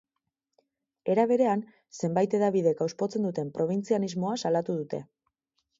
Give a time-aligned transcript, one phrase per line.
[1.15, 1.61] Era berean,
[1.99, 5.07] zenbait hedabidek auspotzen duten probintzianismoa salatu dute.